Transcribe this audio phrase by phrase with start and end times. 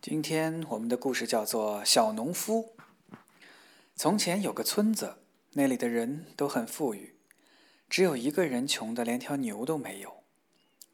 [0.00, 2.76] 今天我们的故事叫做《小农夫》。
[3.96, 5.16] 从前有个村子，
[5.54, 7.16] 那里的人都很富裕，
[7.90, 10.22] 只有一个人穷的连条牛都没有，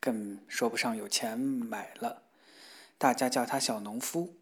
[0.00, 2.22] 更说不上有钱买了。
[2.96, 4.36] 大家叫他小农夫。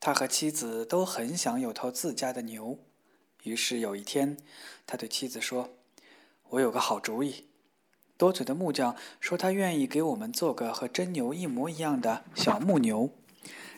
[0.00, 2.78] 他和妻子都很想有头自家的牛，
[3.42, 4.38] 于是有一天，
[4.86, 5.74] 他对妻子说
[6.48, 7.48] ：“我有个好主意。”
[8.16, 13.10] 多嘴的木匠说：“他愿意给我们做个和真牛一模一样的小木牛。”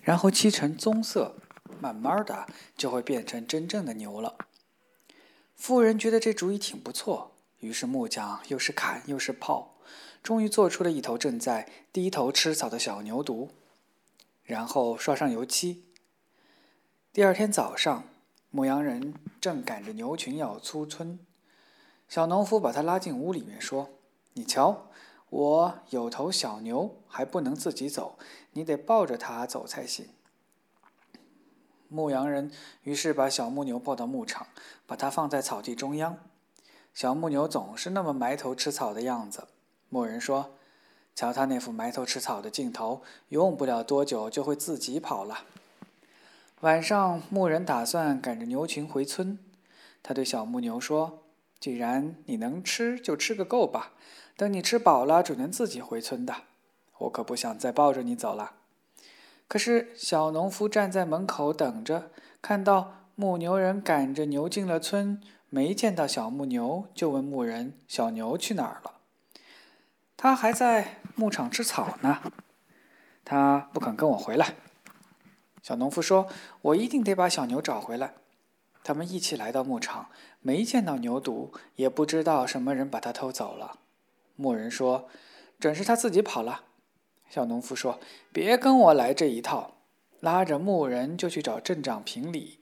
[0.03, 1.37] 然后漆成棕色，
[1.81, 4.37] 慢慢的就会变成真正的牛了。
[5.55, 9.69] 妇人觉得这主意挺不错，于是木匠又是砍又是刨，
[10.23, 13.49] 终于做出了一头正在低头吃草的小牛犊，
[14.43, 15.85] 然后刷上油漆。
[17.13, 18.05] 第二天早上，
[18.51, 21.21] 牧羊人正赶着牛群要出村，
[22.09, 23.91] 小农夫把他拉进屋里面说
[24.35, 24.89] ：“你瞧。”
[25.33, 28.19] 我有头小牛，还不能自己走，
[28.53, 30.09] 你得抱着它走才行。
[31.89, 34.47] 牧羊人于是把小木牛抱到牧场，
[34.87, 36.19] 把它放在草地中央。
[36.93, 39.49] 小木牛总是那么埋头吃草的样子。
[39.89, 40.51] 牧人说
[41.17, 45.45] ：“瞧他那副埋头吃草的劲头，用不了多久就会自己跑了。”
[46.61, 49.39] 晚上，牧人打算赶着牛群回村。
[50.03, 51.23] 他对小木牛说
[51.59, 53.95] ：“既然你能吃，就吃个够吧。”
[54.37, 56.35] 等你吃饱了，准能自己回村的。
[56.99, 58.53] 我可不想再抱着你走了。
[59.49, 68.95] 可是小农夫站在门口等着，看到牧牛人赶着牛进了村，没见到小牧牛，就问牧人：“小牛去哪儿了？”
[70.17, 72.33] 他还在牧场吃草呢。
[73.25, 74.55] 他不肯跟我回来。
[75.63, 76.27] 小农夫说
[76.63, 78.15] ：“我一定得把小牛找回来。”
[78.83, 80.09] 他们一起来到牧场，
[80.41, 83.79] 没见到牛犊，也不知道什么人把它偷走了。
[84.43, 85.09] 牧人说
[85.61, 86.65] ：“准是他自己跑了。”
[87.31, 88.01] 小农夫说
[88.35, 89.77] ：“别跟我来这一套！”
[90.19, 92.59] 拉着牧人就去找镇长评理。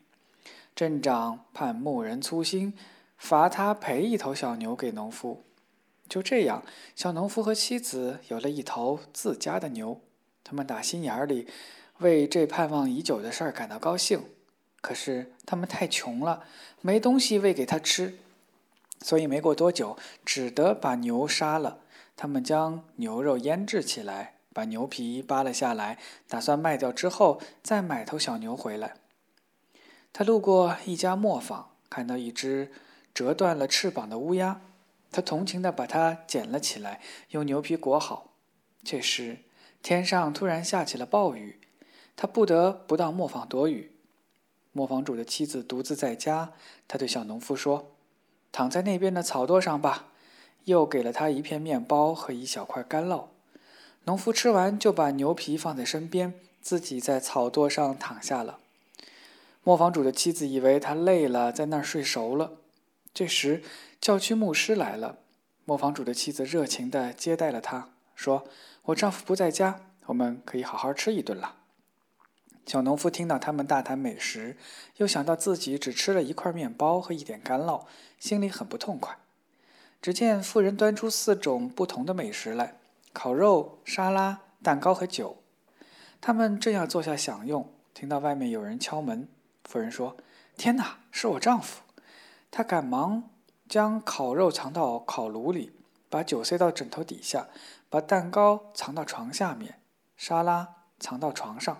[0.74, 2.74] 镇长判牧人粗心，
[3.16, 5.44] 罚他赔一头小牛给农夫。
[6.08, 6.62] 就这样，
[6.94, 10.00] 小农夫和妻子有了一头自家的牛。
[10.44, 11.46] 他们打心眼里
[11.98, 14.22] 为这盼望已久的事儿感到高兴。
[14.80, 16.44] 可是他们太穷了，
[16.80, 18.18] 没东西喂给他吃。
[19.00, 21.80] 所以没过多久，只得把牛杀了。
[22.16, 28.96] 他们将牛肉腌制起来，把牛皮扒了下来，打算卖掉之后再买头小牛回来。
[30.12, 32.70] 他路过一家磨坊，看到一只
[33.14, 34.60] 折断了翅膀的乌鸦，
[35.10, 37.00] 他同情地把它捡了起来，
[37.30, 38.34] 用牛皮裹好。
[38.84, 39.38] 这时
[39.82, 41.58] 天上突然下起了暴雨，
[42.16, 43.92] 他不得不到磨坊躲雨。
[44.72, 46.52] 磨坊主的妻子独自在家，
[46.86, 47.96] 他对小农夫说。
[48.52, 50.06] 躺在那边的草垛上吧，
[50.64, 53.24] 又给了他一片面包和一小块干酪。
[54.04, 58.58] 农夫吃完，就把牛皮放在身边，自己在草垛上躺下了。
[59.62, 62.52] 磨坊主的妻子以为他累了，在那儿睡熟了。
[63.12, 63.62] 这时，
[64.00, 65.18] 教区牧师来了。
[65.66, 68.44] 磨坊主的妻子热情地接待了他，说
[68.86, 71.56] ：“我丈夫不在家，我们可以好好吃一顿了。”
[72.70, 74.56] 小农夫听到他们大谈美食，
[74.98, 77.82] 又想到自己只吃了一块面包和一点干酪，
[78.20, 79.18] 心里很不痛快。
[80.00, 82.76] 只见妇人端出四种不同的美食来：
[83.12, 85.42] 烤肉、沙拉、蛋糕和酒。
[86.20, 89.26] 他们正要坐下享用，听到外面有人敲门。
[89.64, 90.16] 妇人说
[90.56, 91.82] ：“天哪，是我丈夫！”
[92.52, 93.30] 她赶忙
[93.68, 95.72] 将烤肉藏到烤炉里，
[96.08, 97.48] 把酒塞到枕头底下，
[97.88, 99.80] 把蛋糕藏到床下面，
[100.16, 100.68] 沙拉
[101.00, 101.76] 藏到床上。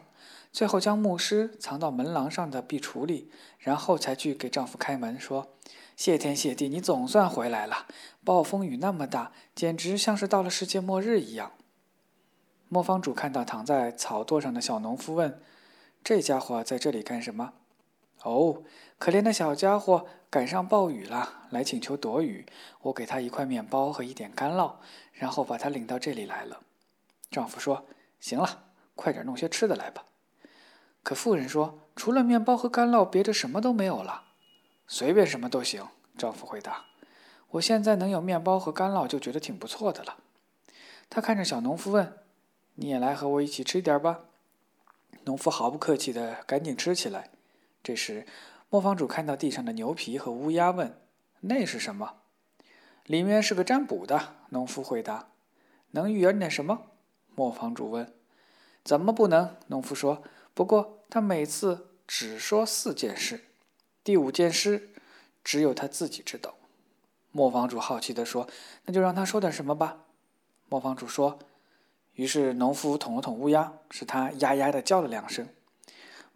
[0.53, 5.55] 最后将牧师藏到门廊上的壁橱里，然后才去给丈夫开门，说
[5.97, 7.87] ：“谢天谢地，你总算回来了！
[8.25, 11.53] 暴风雨那么大，简直像是到了世界末日一样。”
[12.69, 15.41] 磨坊主看到躺在草垛上的小农夫，问
[16.03, 17.53] ：“这家伙在这里干什么
[18.25, 18.65] ？”“哦，
[18.99, 22.45] 可怜的小家伙赶上暴雨了，来请求躲雨。
[22.83, 24.75] 我给他一块面包和一点干酪，
[25.13, 26.61] 然后把他领到这里来了。”
[27.31, 27.87] 丈夫说
[28.19, 28.65] ：“行了，
[28.97, 30.05] 快点弄些吃的来吧。”
[31.03, 34.25] 可妇人说：“除了面包和干酪，别的什么都没有了。
[34.87, 35.87] ”“随便什么都行。”
[36.19, 36.85] 丈夫回答。
[37.53, 40.19] “我现在能有面包和干酪，就觉得挺不错的了。”
[41.09, 42.19] 他看着小农夫问
[42.77, 44.21] ：“你也来和我一起吃一点吧？”
[45.25, 47.31] 农夫毫不客气地赶紧吃起来。
[47.83, 48.27] 这时，
[48.69, 50.95] 磨坊主看到地上的牛皮和乌鸦，问
[51.41, 52.17] ：“那是什么
[53.07, 55.29] ？”“里面是个占卜的。”农夫回答。
[55.93, 56.83] “能预言点什么？”
[57.35, 58.13] 磨坊主问。
[58.85, 60.23] “怎么不能？”农夫说。
[60.55, 63.45] 不过他每次只说四件事，
[64.05, 64.91] 第五件事
[65.43, 66.55] 只有他自己知道。
[67.33, 68.49] 磨坊主好奇地说
[68.87, 70.05] ：“那就让他说点什么吧。”
[70.69, 71.39] 磨坊主说。
[72.15, 75.49] 于是农夫捅了捅乌鸦，使它呀呀地叫了两声。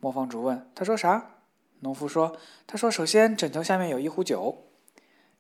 [0.00, 1.32] 磨坊主问：“他说啥？”
[1.81, 4.64] 农夫说：“他说，首先枕头下面有一壶酒。”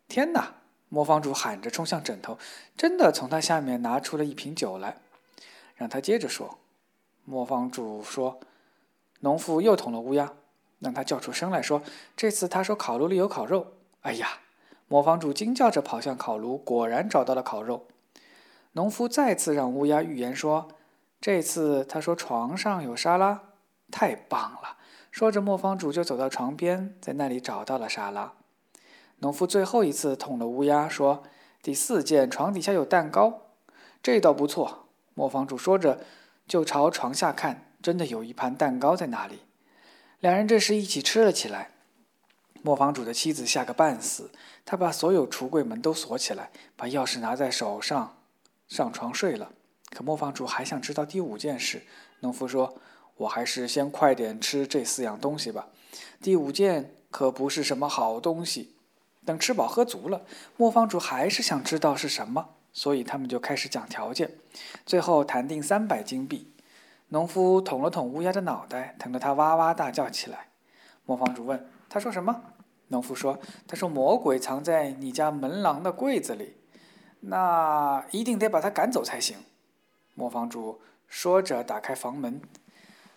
[0.06, 0.56] 天哪！
[0.90, 2.38] 磨坊主喊着冲向枕头，
[2.76, 4.98] 真的从他下面拿出了一瓶酒来，
[5.76, 6.58] 让他接着说。
[7.24, 8.38] 磨坊主说
[9.20, 10.32] ：“农夫又捅了乌鸦，
[10.80, 11.82] 让他叫出声来说，
[12.16, 14.40] 这次他说烤炉里有烤肉。”哎呀！
[14.86, 17.86] 磨坊主惊叫着跑向烤炉，果然找到了烤肉。
[18.72, 20.68] 农夫再次让乌鸦预言说
[21.22, 23.40] ：“这次他说床上有沙拉，
[23.90, 24.76] 太棒了。”
[25.10, 28.34] 说着，磨坊主就走到床边，在那里找到了沙拉。
[29.20, 31.22] 农夫最后一次捅了乌鸦，说
[31.62, 33.40] ：“第四件，床底下有蛋糕，
[34.02, 36.00] 这倒不错。”磨坊主说着，
[36.46, 39.40] 就朝床下看，真的有一盘蛋糕在那里。
[40.20, 41.72] 两人这时一起吃了起来。
[42.62, 44.30] 磨坊主的妻子吓个半死，
[44.64, 48.16] 他把所有橱柜门都锁起来，把钥匙拿在手上，
[48.68, 49.52] 上床睡了。
[49.90, 51.82] 可磨坊主还想知道第五件事。
[52.20, 52.80] 农夫说。
[53.16, 55.68] 我还是先快点吃这四样东西吧。
[56.20, 58.74] 第五件可不是什么好东西。
[59.24, 60.22] 等吃饱喝足了，
[60.56, 64.32] 磨坊主还是想知道是什么，所以他们就开始讲条件。
[64.84, 66.53] 最后谈定三百金币。
[67.14, 70.48] 农夫捅了捅乌鸦的脑袋，疼得它哇哇大叫起来。
[71.04, 72.42] 磨坊主问：“他说什么？”
[72.88, 73.38] 农夫说
[73.68, 76.56] ：“他说魔鬼藏在你家门廊的柜子里，
[77.20, 79.38] 那一定得把他赶走才行。”
[80.14, 82.42] 磨坊主说着，打开房门。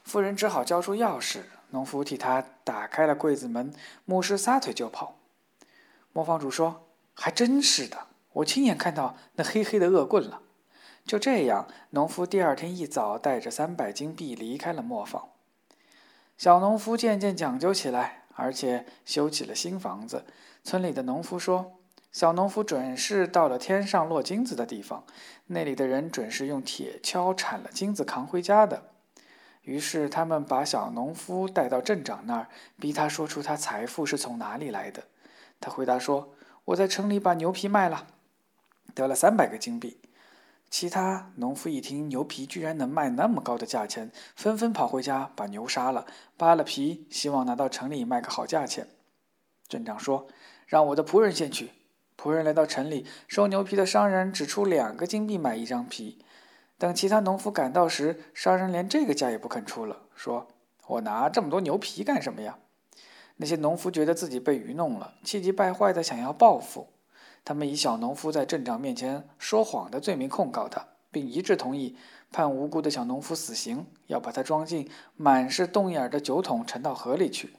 [0.04, 1.40] 妇人只好交出钥匙，
[1.72, 3.74] 农夫替他打开了柜子门，
[4.06, 5.16] 牧师撒腿就跑。
[6.14, 7.98] 磨坊主说：“还真是的，
[8.34, 10.44] 我亲眼看到那黑黑的恶棍了。”
[11.08, 15.30] 就这样，农夫第二天一早带着三百金币离开了磨坊。
[16.38, 20.26] 小农夫渐渐讲究起来，而且修起了新房子。
[20.66, 21.80] 村里的农夫说
[22.12, 25.06] ：“小农夫准是到了天上落金子的地方，
[25.46, 28.90] 那里的人准是用铁锹铲了金子扛回家的。”
[29.64, 32.50] 于是他们把小农夫带到镇长那儿，
[32.80, 35.06] 逼他说出他财富是从哪里来的。
[35.62, 36.34] 他回答说
[36.66, 38.08] ：“我在城里把牛皮卖了，
[38.94, 40.00] 得了三百个金币。”
[40.70, 46.06] 其他农夫一听牛皮居然能卖那么高的价钱，纷纷跑回家把牛杀了，
[46.36, 48.88] 扒了皮，希望拿到城里卖个好价钱。
[49.68, 50.28] 镇长说
[50.68, 51.72] ：“让我的仆人先去。”
[52.22, 56.20] 仆人来到城里，收牛皮的商人只出两个金币买一张皮。
[56.78, 60.48] 等其他农夫赶到时，商人连这个价也不肯出了，说
[60.88, 62.58] ：“我拿这么多牛皮干什么呀？”
[63.38, 66.88] 那些农夫觉得自己被愚弄了，气急败坏的想要报复。
[67.48, 71.96] 他们以小农夫在镇长面前说谎的罪名控告他，并一致同意
[72.30, 77.54] 判无辜的小农夫死刑，要把他装进满是洞眼的酒桶沉到河里去。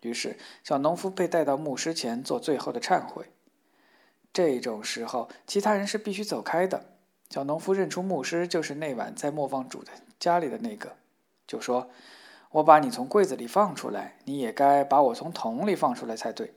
[0.00, 3.26] 于是，小农夫被带到牧师前做最后的忏悔。
[4.32, 6.82] 这种时候，其他人是必须走开的。
[7.28, 10.96] 小农夫认出牧师就是那晚在磨坊主的家里的那个，
[11.46, 11.90] 就说
[12.52, 16.54] ：“我把你从柜子里放出来，你也该把我从桶里放出来才对。”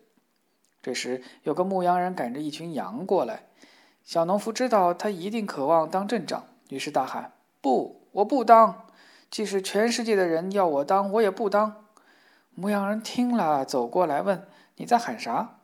[0.83, 3.45] 这时，有个牧羊人赶着一群羊过来。
[4.03, 7.31] 小农夫知道他一定渴望当镇长，于是大喊
[7.61, 8.87] ：“不，我不当！
[9.31, 11.85] 即使全世界的人要我当，我也不当！”
[12.53, 14.45] 牧羊人听了，走过来问
[14.75, 15.61] ：“你在喊啥？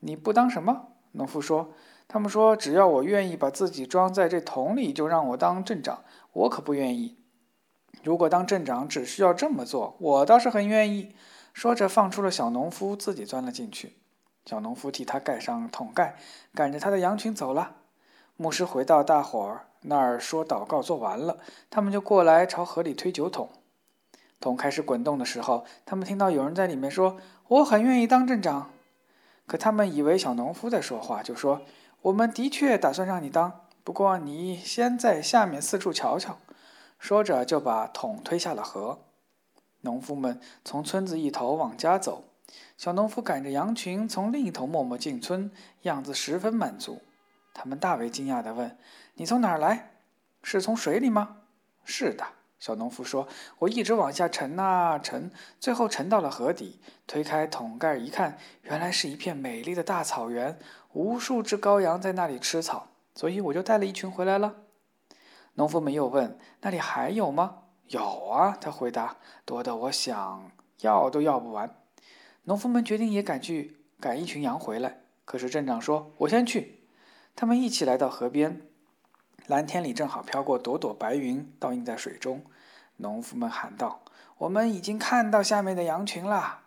[0.00, 1.74] 你不当什么？”农夫说。
[2.10, 6.04] 他们说：“只要我愿意把自己装在这桶里，就让我当镇长。
[6.32, 7.18] 我可不愿意。
[8.02, 11.14] 如果当镇长只需要这么做，我倒是很愿意。”
[11.52, 13.97] 说着，放出了小农夫，自己钻了进去。
[14.48, 16.16] 小农夫替他盖上桶盖，
[16.54, 17.72] 赶着他的羊群走了。
[18.38, 21.36] 牧师回到大伙儿那儿说祷告，做完了，
[21.68, 23.50] 他们就过来朝河里推酒桶。
[24.40, 28.70] 桶开始滚动的时候，他们听到有人在里面说：“我很愿意当镇长。”
[29.46, 31.60] 可他们以为小农夫在说话，就说。
[32.00, 36.38] 我们的确打算让你当，不过你先在下面四处瞧瞧。
[36.98, 39.00] 说着，就把桶推下了河。
[39.82, 42.24] 农夫们从村子一头往家走，
[42.76, 45.50] 小农夫赶着羊群从另一头默默进村，
[45.82, 47.02] 样子十分满足。
[47.52, 48.78] 他们大为惊讶地问
[49.14, 49.90] ：“你从哪儿来？
[50.42, 51.38] 是从水里吗
[51.84, 52.24] ？”“是的。”
[52.60, 53.28] 小农夫说
[53.60, 56.80] ：“我一直往下沉啊沉，最后沉到了河底。
[57.06, 60.58] 推开桶盖一看，原来是一片美丽的大草原。”
[60.94, 64.54] 无数只羔羊在那里吃草，所以我就带了一群回来了。
[65.54, 70.50] 农夫们又问：“那里还有吗？”“有啊。”他回答，“多得我想
[70.80, 71.74] 要都要不完。”
[72.44, 75.00] 农夫们决定也赶去赶一群羊回来。
[75.24, 76.80] 可是镇长说：“我先去。”
[77.36, 78.62] 他们一起来到河边，
[79.46, 82.44] 蓝天里正好飘过朵朵白云，倒映在水中。
[82.96, 84.02] 农夫们喊道
[84.38, 86.62] ：“我们已经看到下面的羊群了。”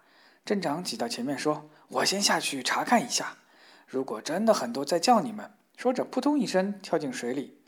[0.45, 3.37] 镇长挤到前面说：“我先下去查看一下。”
[3.85, 7.59] 如果真的很多在叫你们，说着扑通一声跳进水里，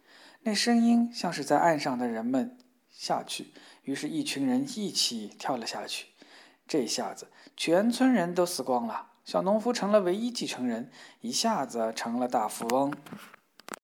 [0.44, 2.58] 那声音像是在岸上的人们
[2.90, 3.54] 下去。
[3.84, 6.08] 于是，一群人一起跳了下去。
[6.74, 9.10] 这下子，全村人都死光了。
[9.24, 10.89] 小农夫成了唯一继承人，
[11.22, 12.92] 一下子成了大富翁。